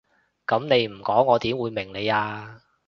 [0.47, 2.63] 噉你唔講我點會明你啊？